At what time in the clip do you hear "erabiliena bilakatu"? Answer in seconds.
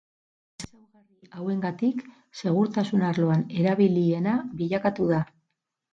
3.65-5.13